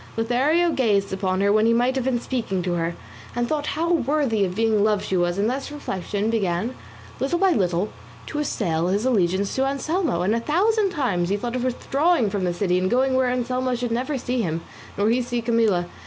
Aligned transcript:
Lothario 0.17 0.71
gazed 0.71 1.13
upon 1.13 1.41
her 1.41 1.53
when 1.53 1.67
he 1.67 1.73
might 1.75 1.93
have 1.95 2.05
been 2.05 2.19
speaking 2.19 2.63
to 2.63 2.73
her, 2.73 2.95
and 3.35 3.47
thought 3.47 3.67
how 3.77 3.91
worthy 3.93 4.43
of 4.43 4.55
being 4.55 4.83
loved 4.83 5.05
she 5.05 5.15
was; 5.15 5.37
and 5.37 5.47
thus 5.47 5.71
reflection 5.71 6.31
began 6.31 6.73
little 7.19 7.37
by 7.37 7.51
little 7.51 7.89
to 8.25 8.39
assail 8.39 8.87
his 8.87 9.05
allegiance 9.05 9.53
to 9.53 9.63
Anselmo, 9.63 10.23
and 10.23 10.33
a 10.33 10.39
thousand 10.39 10.89
times 10.89 11.29
he 11.29 11.37
thought 11.37 11.55
of 11.55 11.63
withdrawing 11.63 12.31
from 12.31 12.45
the 12.45 12.51
city 12.55 12.79
and 12.79 12.89
going 12.89 13.13
where 13.13 13.29
Anselmo 13.29 13.75
should 13.75 13.91
never 13.91 14.17
see 14.17 14.41
him 14.41 14.61
nor 14.97 15.07
he 15.11 15.21
see 15.21 15.39
Camilla. 15.39 15.85